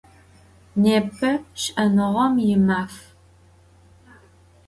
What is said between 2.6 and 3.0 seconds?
Maf.